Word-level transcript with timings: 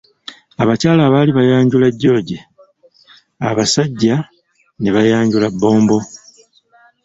Abakyala 0.61 1.03
baali 1.13 1.31
bayanjula 1.37 1.87
jooje, 2.01 2.37
Abasajja 3.49 4.15
ne 4.79 4.89
bayanjula 4.95 5.47
bbombo. 5.51 5.97